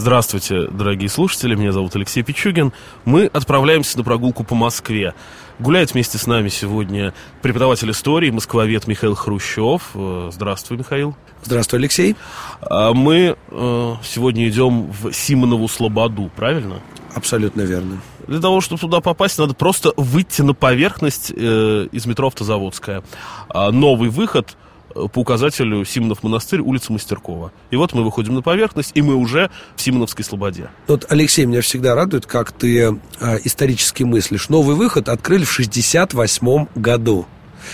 [0.00, 2.72] Здравствуйте, дорогие слушатели, меня зовут Алексей Пичугин.
[3.04, 5.12] Мы отправляемся на прогулку по Москве.
[5.58, 7.12] Гуляет вместе с нами сегодня
[7.42, 9.90] преподаватель истории, москвовед Михаил Хрущев.
[9.94, 11.14] Э, здравствуй, Михаил.
[11.42, 12.16] Здравствуй, Алексей.
[12.62, 16.80] А мы э, сегодня идем в Симонову Слободу, правильно?
[17.14, 18.00] Абсолютно верно.
[18.26, 23.02] Для того, чтобы туда попасть, надо просто выйти на поверхность э, из метро Автозаводская.
[23.50, 24.56] А новый выход–
[24.94, 27.52] по указателю Симонов монастырь, улица Мастеркова.
[27.70, 30.70] И вот мы выходим на поверхность, и мы уже в Симоновской Слободе.
[30.86, 34.48] Вот, Алексей, меня всегда радует, как ты э, исторически мыслишь.
[34.48, 37.26] Новый выход открыли в 68 году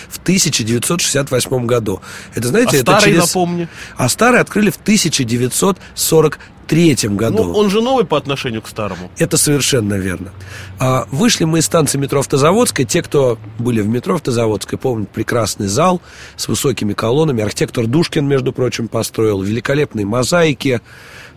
[0.09, 2.01] в 1968 году.
[2.35, 3.29] Это, знаете, а это старый, через...
[3.29, 3.69] напомни.
[3.97, 7.45] А старый открыли в 1943 году.
[7.45, 9.11] Ну, он же новый по отношению к старому.
[9.19, 10.33] Это совершенно верно.
[10.79, 12.87] А, вышли мы из станции метро Автозаводская.
[12.87, 16.01] Те, кто были в метро Автозаводской, помнят прекрасный зал
[16.37, 17.43] с высокими колоннами.
[17.43, 19.43] Архитектор Душкин, между прочим, построил.
[19.43, 20.81] Великолепные мозаики.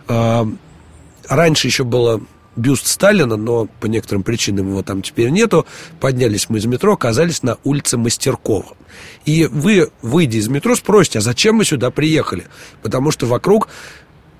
[0.08, 0.46] А,
[1.28, 2.20] раньше еще было
[2.56, 5.66] бюст Сталина, но по некоторым причинам его там теперь нету.
[6.00, 8.76] Поднялись мы из метро, оказались на улице Мастеркова.
[9.24, 12.46] И вы, выйдя из метро, спросите, а зачем мы сюда приехали?
[12.82, 13.68] Потому что вокруг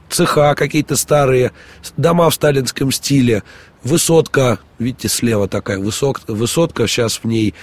[0.09, 1.53] цеха какие-то старые,
[1.97, 3.43] дома в сталинском стиле,
[3.83, 7.55] высотка, видите, слева такая высотка, высотка сейчас в ней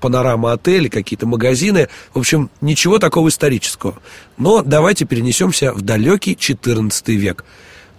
[0.00, 1.88] панорама отелей, какие-то магазины.
[2.14, 3.98] В общем, ничего такого исторического.
[4.36, 7.44] Но давайте перенесемся в далекий 14 век.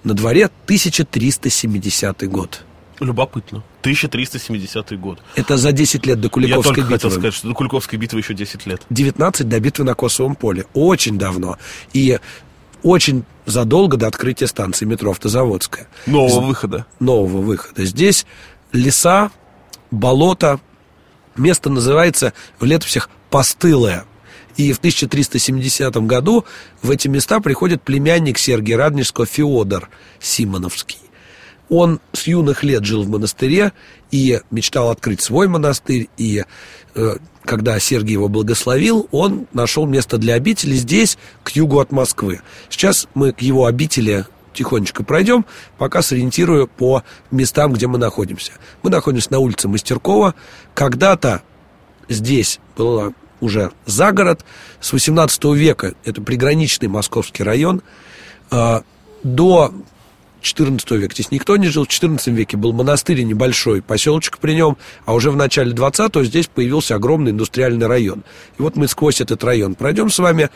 [0.03, 2.63] На дворе 1370 год.
[2.99, 3.63] Любопытно.
[3.81, 5.19] 1370 год.
[5.35, 6.95] Это за 10 лет до Куликовской Я только битвы.
[6.95, 8.81] хотел сказать, что до Куликовской битвы еще 10 лет.
[8.89, 10.65] 19 до битвы на Косовом поле.
[10.73, 11.57] Очень давно.
[11.93, 12.19] И
[12.83, 15.87] очень задолго до открытия станции метро Автозаводская.
[16.05, 16.85] Нового выхода.
[16.99, 17.85] Нового выхода.
[17.85, 18.25] Здесь
[18.71, 19.31] леса,
[19.91, 20.59] болото.
[21.35, 24.05] Место называется в летописях Постылое.
[24.57, 26.43] И в 1370 году
[26.81, 30.97] в эти места приходит племянник Сергия Радонежского Феодор Симоновский.
[31.69, 33.73] Он с юных лет жил в монастыре
[34.09, 36.09] и мечтал открыть свой монастырь.
[36.17, 36.43] И
[36.95, 42.41] э, когда Сергий его благословил, он нашел место для обители здесь, к югу от Москвы.
[42.69, 45.45] Сейчас мы к его обители тихонечко пройдем,
[45.77, 48.53] пока сориентирую по местам, где мы находимся.
[48.81, 50.33] Мы находимся на улице Мастеркова.
[50.73, 51.43] Когда-то
[52.09, 54.45] здесь было уже за город.
[54.79, 57.81] С 18 века это приграничный московский район.
[58.49, 58.83] А,
[59.23, 59.73] до
[60.41, 61.85] 14 века здесь никто не жил.
[61.85, 66.47] В 14 веке был монастырь небольшой, поселочек при нем, а уже в начале 20-го здесь
[66.47, 68.23] появился огромный индустриальный район.
[68.57, 70.49] И вот мы сквозь этот район пройдем с вами.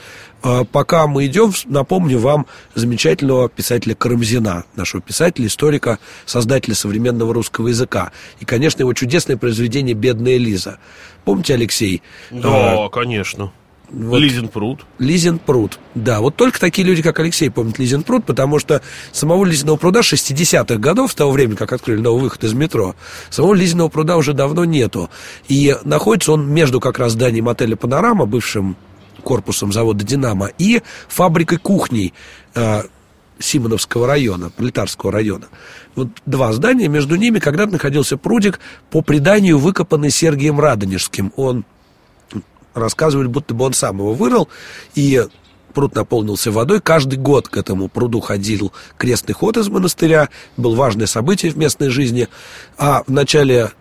[0.43, 7.67] А, пока мы идем, напомню вам замечательного писателя Карамзина, нашего писателя, историка, создателя современного русского
[7.67, 8.11] языка.
[8.39, 10.79] И, конечно, его чудесное произведение «Бедная Лиза».
[11.25, 12.01] Помните, Алексей?
[12.31, 13.51] Да, а, конечно.
[13.93, 14.85] Вот, Лизин пруд.
[14.99, 16.21] Лизин пруд, да.
[16.21, 18.81] Вот только такие люди, как Алексей, помнят Лизин пруд, потому что
[19.11, 22.95] самого Лизиного пруда 60-х годов, в то время, как открыли новый выход из метро,
[23.29, 25.09] самого Лизиного пруда уже давно нету.
[25.49, 28.77] И находится он между как раз зданием отеля «Панорама», бывшим
[29.23, 32.13] корпусом завода «Динамо», и фабрикой кухней
[32.55, 32.83] э,
[33.39, 35.47] Симоновского района, Пролетарского района.
[35.95, 41.33] Вот два здания, между ними когда-то находился прудик, по преданию выкопанный Сергием Радонежским.
[41.35, 41.65] Он
[42.73, 44.49] рассказывали, будто бы он сам его вырыл,
[44.95, 45.25] и
[45.71, 46.81] пруд наполнился водой.
[46.81, 51.89] Каждый год к этому пруду ходил крестный ход из монастыря, был важное событие в местной
[51.89, 52.27] жизни.
[52.77, 53.71] А в начале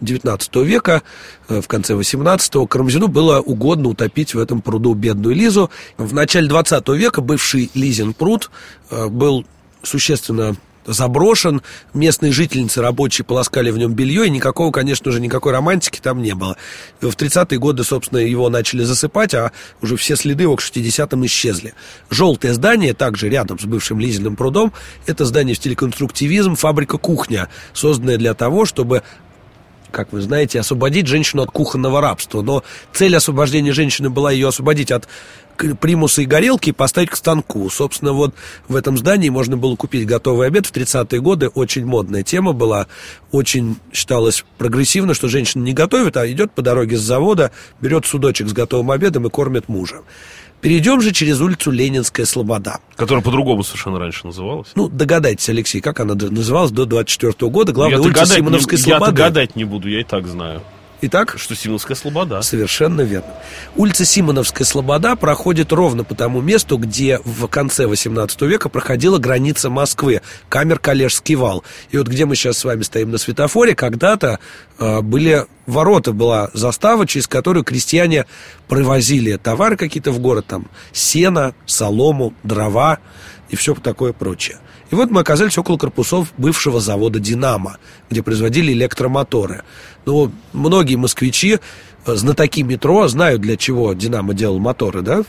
[0.00, 1.02] XIX века,
[1.48, 5.70] э, в конце XVIII, Карамзину было угодно утопить в этом пруду бедную Лизу.
[5.96, 8.50] В начале XX века бывший Лизин пруд
[8.90, 9.46] э, был
[9.82, 11.62] существенно заброшен,
[11.94, 16.34] местные жительницы рабочие полоскали в нем белье, и никакого, конечно же, никакой романтики там не
[16.34, 16.56] было.
[17.00, 19.52] В 30-е годы, собственно, его начали засыпать, а
[19.82, 21.74] уже все следы его к 60-м исчезли.
[22.10, 24.72] Желтое здание, также рядом с бывшим Лизиным прудом,
[25.06, 29.02] это здание в стиле конструктивизм, фабрика кухня, созданная для того, чтобы
[29.92, 32.42] как вы знаете, освободить женщину от кухонного рабства.
[32.42, 32.62] Но
[32.92, 35.08] цель освобождения женщины была ее освободить от
[35.56, 37.68] примуса и горелки и поставить к станку.
[37.70, 38.34] Собственно, вот
[38.68, 40.66] в этом здании можно было купить готовый обед.
[40.66, 42.86] В 30-е годы очень модная тема была.
[43.32, 47.50] Очень считалось прогрессивно, что женщина не готовит, а идет по дороге с завода,
[47.80, 50.02] берет судочек с готовым обедом и кормит мужа.
[50.60, 52.80] Перейдем же через улицу Ленинская Слобода.
[52.96, 54.68] Которая по-другому совершенно раньше называлась.
[54.74, 57.72] Ну, догадайтесь, Алексей, как она называлась до 24 года.
[57.72, 59.10] Главная улица гадать Симоновской не, Слободы.
[59.10, 60.62] Я гадать не буду, я и так знаю.
[61.02, 62.40] Итак, Что Симоновская слобода.
[62.40, 63.34] Совершенно верно.
[63.76, 69.68] Улица Симоновская Слобода проходит ровно по тому месту, где в конце XVIII века проходила граница
[69.68, 71.64] Москвы, камер Калежский вал.
[71.90, 74.38] И вот где мы сейчас с вами стоим на светофоре, когда-то
[74.78, 78.24] э, были ворота, была застава, через которую крестьяне
[78.66, 83.00] привозили товары какие-то в город, там сено, солому, дрова
[83.50, 84.58] и все такое прочее.
[84.90, 87.78] И вот мы оказались около корпусов бывшего завода «Динамо»,
[88.10, 89.64] где производили электромоторы.
[90.04, 91.58] Ну, многие москвичи,
[92.06, 95.24] э, знатоки метро, знают, для чего «Динамо» делал моторы, да?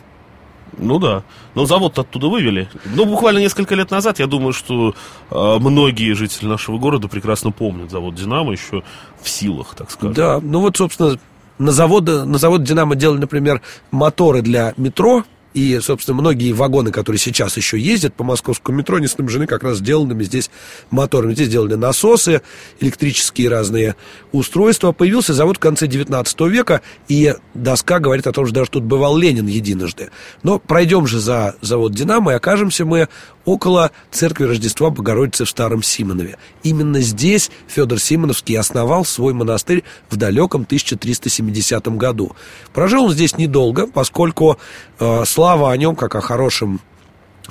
[0.77, 1.23] Ну да.
[1.55, 2.69] Но завод оттуда вывели.
[2.85, 4.93] Ну, буквально несколько лет назад, я думаю, что
[5.31, 8.83] э, многие жители нашего города прекрасно помнят завод «Динамо» еще
[9.21, 10.13] в силах, так скажем.
[10.13, 11.17] Да, ну вот, собственно,
[11.57, 17.19] на завод, на завод «Динамо» делали, например, моторы для метро, и, собственно, многие вагоны, которые
[17.19, 20.49] сейчас еще ездят по московскому метро, они снабжены как раз сделанными здесь
[20.91, 21.33] моторами.
[21.33, 22.41] Здесь сделали насосы,
[22.79, 23.95] электрические разные
[24.31, 24.91] устройства.
[24.91, 29.17] Появился завод в конце 19 века, и доска говорит о том, что даже тут бывал
[29.17, 30.11] Ленин единожды.
[30.43, 33.07] Но пройдем же за завод «Динамо», и окажемся мы
[33.47, 36.37] около церкви Рождества Богородицы в Старом Симонове.
[36.63, 42.35] Именно здесь Федор Симоновский основал свой монастырь в далеком 1370 году.
[42.73, 44.59] Прожил он здесь недолго, поскольку
[44.99, 45.23] э,
[45.53, 46.81] о нем, как о хорошем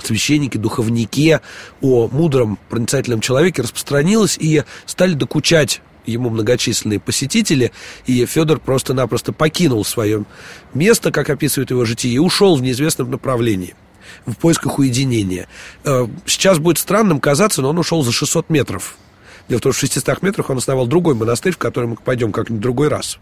[0.03, 1.41] священнике, духовнике,
[1.81, 7.73] о мудром, проницательном человеке распространилась, и стали докучать ему многочисленные посетители,
[8.07, 10.25] и Федор просто-напросто покинул свое
[10.75, 13.75] место, как описывает его житие, и ушел в неизвестном направлении
[14.25, 15.49] в поисках уединения.
[15.85, 18.97] Э, сейчас будет странным казаться, но он ушел за 600 метров.
[19.49, 22.33] Дело в том, что в 600 метрах он основал другой монастырь, в который мы пойдем
[22.33, 23.19] как-нибудь другой раз.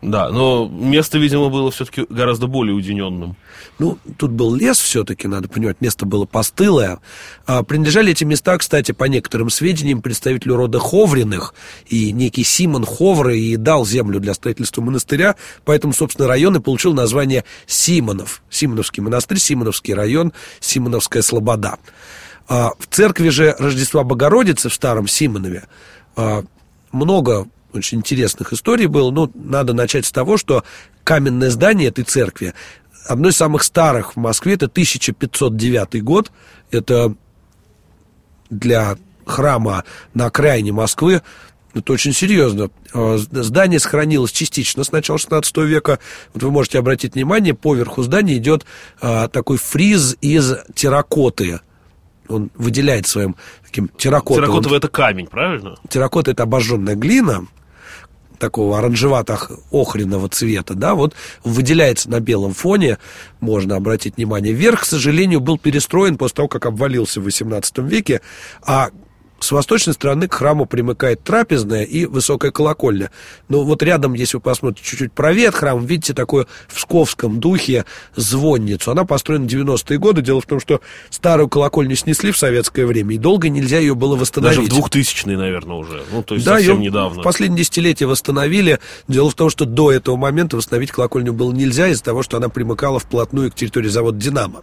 [0.00, 3.34] Да, но место, видимо, было все-таки гораздо более уединенным.
[3.80, 7.00] Ну, тут был лес все-таки, надо понимать, место было постылое.
[7.46, 11.52] А, принадлежали эти места, кстати, по некоторым сведениям, представителю рода Ховриных,
[11.86, 15.34] и некий Симон Ховры и дал землю для строительства монастыря,
[15.64, 18.42] поэтому, собственно, район и получил название Симонов.
[18.50, 21.76] Симоновский монастырь, Симоновский район, Симоновская слобода.
[22.46, 25.64] А, в церкви же Рождества Богородицы в Старом Симонове
[26.14, 26.44] а,
[26.92, 29.10] много очень интересных историй было.
[29.10, 30.64] Ну, надо начать с того, что
[31.04, 32.54] каменное здание этой церкви
[33.06, 36.30] одно из самых старых в Москве, это 1509 год.
[36.70, 37.14] Это
[38.50, 39.84] для храма
[40.14, 41.22] на окраине Москвы
[41.74, 42.70] это очень серьезно.
[42.92, 45.98] А, здание сохранилось частично с начала 16 века.
[46.34, 48.64] Вот вы можете обратить внимание, поверху здания идет
[49.00, 51.60] а, такой фриз из терракоты.
[52.28, 54.44] Он выделяет своим таким терракотовым...
[54.44, 55.76] Терракотовый это камень, правильно?
[55.88, 57.46] Терракота это обожженная глина,
[58.38, 61.14] такого оранжевато-охренного цвета, да, вот
[61.44, 62.98] выделяется на белом фоне,
[63.40, 64.52] можно обратить внимание.
[64.52, 68.20] Верх, к сожалению, был перестроен после того, как обвалился в XVIII веке,
[68.62, 68.90] а
[69.40, 73.10] с восточной стороны к храму примыкает трапезная и высокая колокольня.
[73.48, 77.84] Но вот рядом, если вы посмотрите чуть-чуть правее от храма, видите такую в псковском духе
[78.16, 78.90] звонницу.
[78.90, 80.22] Она построена в 90-е годы.
[80.22, 80.80] Дело в том, что
[81.10, 84.68] старую колокольню снесли в советское время, и долго нельзя ее было восстановить.
[84.68, 86.02] Даже в 2000-е, наверное, уже.
[86.10, 87.20] Ну, то есть да, совсем недавно.
[87.20, 88.78] в последние десятилетия восстановили.
[89.06, 92.48] Дело в том, что до этого момента восстановить колокольню было нельзя из-за того, что она
[92.48, 94.62] примыкала вплотную к территории завода «Динамо».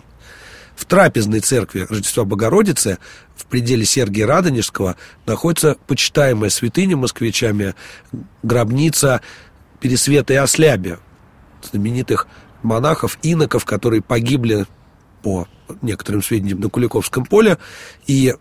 [0.76, 2.98] В трапезной церкви Рождества Богородицы
[3.36, 7.76] в пределе Сергия Радонежского находится почитаемая святыня москвичами
[8.44, 9.22] гробница
[9.80, 11.00] Пересвета и Ослябия,
[11.64, 12.28] знаменитых
[12.62, 14.66] монахов, иноков, которые погибли
[15.22, 15.48] по
[15.82, 17.58] некоторым сведениям на Куликовском поле.
[18.06, 18.36] И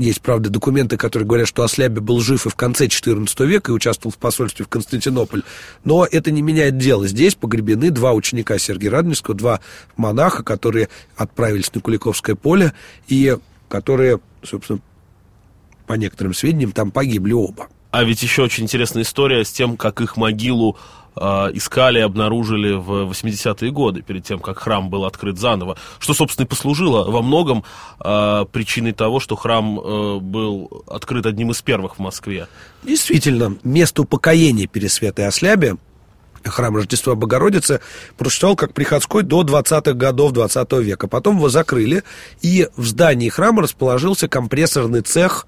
[0.00, 3.74] есть, правда, документы, которые говорят, что Ослябе был жив и в конце XIV века и
[3.74, 5.42] участвовал в посольстве в Константинополь.
[5.84, 7.06] Но это не меняет дело.
[7.06, 9.60] Здесь погребены два ученика Сергия Радонежского, два
[9.96, 12.72] монаха, которые отправились на Куликовское поле
[13.08, 13.36] и
[13.68, 14.80] которые, собственно,
[15.86, 17.68] по некоторым сведениям, там погибли оба.
[17.90, 20.78] А ведь еще очень интересная история с тем, как их могилу
[21.16, 25.76] искали и обнаружили в 80-е годы, перед тем, как храм был открыт заново.
[25.98, 27.64] Что, собственно, и послужило во многом
[28.02, 32.48] э, причиной того, что храм э, был открыт одним из первых в Москве.
[32.82, 35.76] Действительно, место упокоения Пересвета и Ослябе
[36.44, 37.80] храм Рождества Богородицы
[38.16, 41.08] просуществовал как приходской до 20-х годов 20 века.
[41.08, 42.02] Потом его закрыли,
[42.40, 45.46] и в здании храма расположился компрессорный цех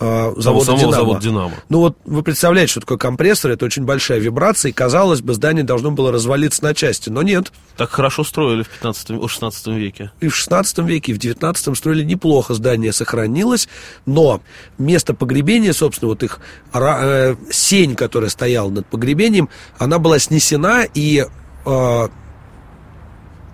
[0.00, 0.92] э, завода самого «Динамо».
[0.94, 1.52] завода «Динамо».
[1.68, 5.64] Ну вот вы представляете, что такое компрессор, это очень большая вибрация, и казалось бы, здание
[5.64, 7.52] должно было развалиться на части, но нет.
[7.76, 10.10] Так хорошо строили в 15 о 16 веке.
[10.20, 13.68] И в 16 веке, и в 19 строили неплохо, здание сохранилось,
[14.06, 14.40] но
[14.78, 16.40] место погребения, собственно, вот их
[16.72, 21.26] э, сень, которая стояла над погребением, она была снесена, и
[21.66, 22.08] э,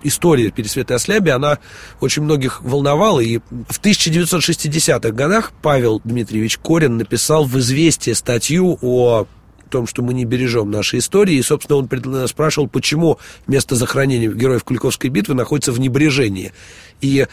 [0.07, 1.59] история Пересвета и Ослябия, она
[2.01, 9.27] очень многих волновала, и в 1960-х годах Павел Дмитриевич Корин написал в «Известие» статью о
[9.67, 11.35] в том, что мы не бережем наши истории.
[11.35, 16.53] И, собственно, он спрашивал, почему место захоронения героев Куликовской битвы находится в небрежении.
[17.01, 17.27] И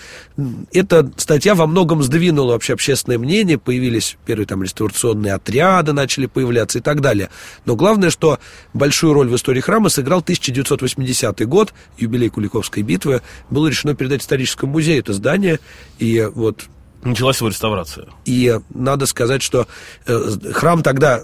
[0.74, 6.80] эта статья во многом сдвинула вообще общественное мнение, появились первые там реставрационные отряды, начали появляться
[6.80, 7.30] и так далее.
[7.66, 8.40] Но главное, что
[8.74, 14.74] большую роль в истории храма сыграл 1980 год, юбилей Куликовской битвы, было решено передать историческому
[14.74, 15.60] музею это здание,
[16.00, 16.66] и вот
[17.04, 18.08] Началась его реставрация.
[18.24, 19.68] И надо сказать, что
[20.06, 21.24] э, храм тогда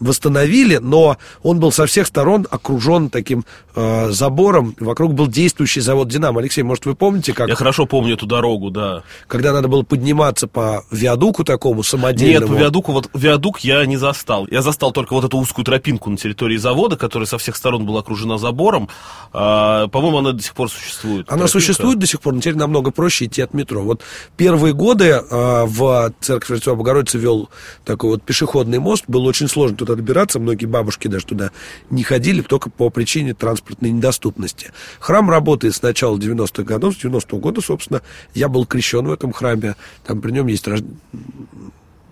[0.00, 4.74] восстановили, но он был со всех сторон окружен таким э, забором.
[4.78, 6.40] Вокруг был действующий завод «Динамо».
[6.40, 7.48] Алексей, может, вы помните, как...
[7.48, 9.02] Я хорошо помню эту дорогу, да.
[9.26, 12.46] Когда надо было подниматься по виадуку такому самодельному.
[12.46, 14.46] Нет, по виадуку, вот виадук я не застал.
[14.50, 18.00] Я застал только вот эту узкую тропинку на территории завода, которая со всех сторон была
[18.00, 18.88] окружена забором.
[19.32, 21.26] А, по-моему, она до сих пор существует.
[21.28, 21.52] Она тропинка.
[21.52, 23.82] существует до сих пор, но теперь намного проще идти от метро.
[23.82, 24.02] Вот
[24.36, 27.48] первые годы а, в церковь Христова Богородицы вел
[27.84, 29.04] такой вот пешеходный мост.
[29.08, 30.38] Было очень сложно туда добираться.
[30.38, 31.50] Многие бабушки даже туда
[31.90, 34.72] не ходили, только по причине транспортной недоступности.
[35.00, 38.02] Храм работает с начала 90-х годов, с 90-го года, собственно,
[38.34, 39.76] я был крещен в этом храме.
[40.06, 40.80] Там при нем есть рож...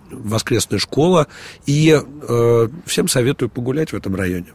[0.09, 1.27] воскресная школа.
[1.65, 4.47] И э, всем советую погулять в этом районе.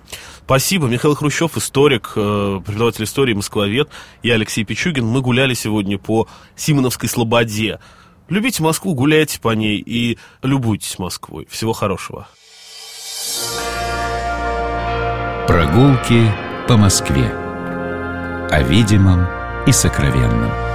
[0.45, 0.88] Спасибо.
[0.88, 3.88] Михаил Хрущев, историк, э, преподаватель истории, москвовед.
[4.23, 5.07] Я Алексей Пичугин.
[5.07, 6.26] Мы гуляли сегодня по
[6.57, 7.79] Симоновской Слободе.
[8.29, 11.47] Любите Москву, гуляйте по ней и любуйтесь Москвой.
[11.50, 12.29] Всего хорошего.
[15.46, 16.30] Прогулки
[16.68, 17.28] по Москве.
[18.49, 19.26] О видимом
[19.66, 20.72] и сокровенном.